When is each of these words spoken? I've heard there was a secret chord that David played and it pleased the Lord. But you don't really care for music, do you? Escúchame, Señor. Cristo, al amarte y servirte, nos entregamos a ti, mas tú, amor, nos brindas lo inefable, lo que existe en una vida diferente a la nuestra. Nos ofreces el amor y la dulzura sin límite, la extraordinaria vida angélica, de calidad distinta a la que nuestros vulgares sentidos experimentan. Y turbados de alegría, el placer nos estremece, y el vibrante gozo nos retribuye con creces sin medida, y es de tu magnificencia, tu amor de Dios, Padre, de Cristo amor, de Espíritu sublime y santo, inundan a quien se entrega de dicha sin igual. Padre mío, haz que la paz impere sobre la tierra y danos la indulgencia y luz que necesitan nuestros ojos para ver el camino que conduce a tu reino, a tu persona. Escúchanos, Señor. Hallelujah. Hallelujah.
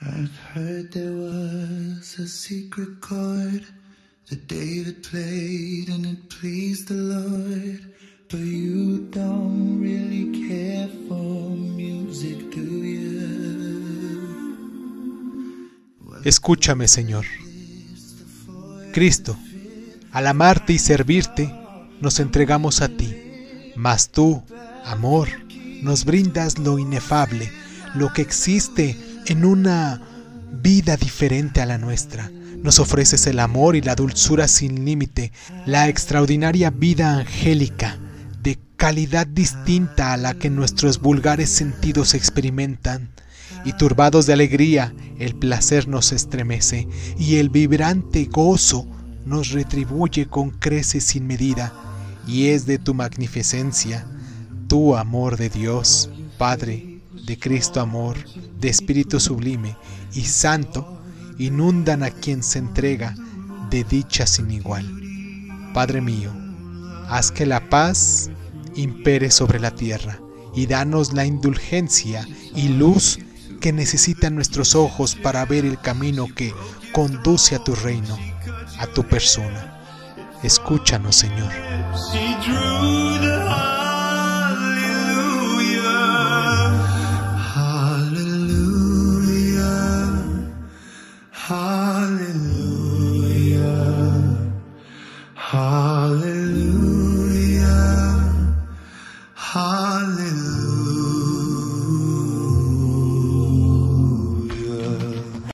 I've 0.00 0.36
heard 0.54 0.92
there 0.92 1.10
was 1.10 2.18
a 2.20 2.28
secret 2.28 3.00
chord 3.00 3.66
that 4.30 4.46
David 4.46 5.02
played 5.02 5.88
and 5.88 6.06
it 6.06 6.28
pleased 6.28 6.86
the 6.86 6.94
Lord. 6.94 7.94
But 8.30 8.38
you 8.38 9.08
don't 9.10 9.80
really 9.80 10.48
care 10.48 10.88
for 11.08 11.50
music, 11.50 12.48
do 12.54 12.60
you? 12.60 13.08
Escúchame, 16.24 16.86
Señor. 16.86 17.24
Cristo, 18.92 19.36
al 20.12 20.28
amarte 20.28 20.74
y 20.74 20.78
servirte, 20.78 21.52
nos 22.00 22.20
entregamos 22.20 22.82
a 22.82 22.88
ti, 22.88 23.72
mas 23.74 24.10
tú, 24.12 24.44
amor, 24.84 25.28
nos 25.82 26.04
brindas 26.04 26.58
lo 26.58 26.78
inefable, 26.78 27.50
lo 27.94 28.12
que 28.12 28.22
existe 28.22 29.07
en 29.30 29.44
una 29.44 30.00
vida 30.62 30.96
diferente 30.96 31.60
a 31.60 31.66
la 31.66 31.78
nuestra. 31.78 32.30
Nos 32.62 32.78
ofreces 32.78 33.26
el 33.26 33.38
amor 33.38 33.76
y 33.76 33.82
la 33.82 33.94
dulzura 33.94 34.48
sin 34.48 34.84
límite, 34.84 35.32
la 35.66 35.88
extraordinaria 35.88 36.70
vida 36.70 37.18
angélica, 37.18 37.98
de 38.42 38.58
calidad 38.76 39.26
distinta 39.26 40.12
a 40.12 40.16
la 40.16 40.34
que 40.34 40.50
nuestros 40.50 41.00
vulgares 41.00 41.50
sentidos 41.50 42.14
experimentan. 42.14 43.10
Y 43.64 43.74
turbados 43.74 44.26
de 44.26 44.32
alegría, 44.32 44.94
el 45.18 45.34
placer 45.34 45.88
nos 45.88 46.12
estremece, 46.12 46.88
y 47.18 47.36
el 47.36 47.50
vibrante 47.50 48.24
gozo 48.24 48.86
nos 49.26 49.50
retribuye 49.50 50.26
con 50.26 50.50
creces 50.50 51.04
sin 51.04 51.26
medida, 51.26 51.72
y 52.26 52.48
es 52.48 52.66
de 52.66 52.78
tu 52.78 52.94
magnificencia, 52.94 54.06
tu 54.68 54.96
amor 54.96 55.36
de 55.36 55.48
Dios, 55.48 56.10
Padre, 56.38 56.97
de 57.24 57.38
Cristo 57.38 57.80
amor, 57.80 58.16
de 58.60 58.68
Espíritu 58.68 59.20
sublime 59.20 59.76
y 60.14 60.22
santo, 60.22 61.00
inundan 61.38 62.02
a 62.02 62.10
quien 62.10 62.42
se 62.42 62.58
entrega 62.58 63.14
de 63.70 63.84
dicha 63.84 64.26
sin 64.26 64.50
igual. 64.50 64.86
Padre 65.74 66.00
mío, 66.00 66.32
haz 67.08 67.30
que 67.30 67.46
la 67.46 67.68
paz 67.68 68.30
impere 68.74 69.30
sobre 69.30 69.60
la 69.60 69.70
tierra 69.70 70.20
y 70.54 70.66
danos 70.66 71.12
la 71.12 71.24
indulgencia 71.24 72.26
y 72.54 72.68
luz 72.68 73.18
que 73.60 73.72
necesitan 73.72 74.34
nuestros 74.34 74.74
ojos 74.74 75.14
para 75.14 75.44
ver 75.44 75.64
el 75.64 75.80
camino 75.80 76.26
que 76.34 76.54
conduce 76.92 77.54
a 77.54 77.62
tu 77.62 77.74
reino, 77.74 78.16
a 78.78 78.86
tu 78.86 79.04
persona. 79.04 79.74
Escúchanos, 80.42 81.16
Señor. 81.16 81.52
Hallelujah. 92.28 93.64
Hallelujah. 95.34 96.97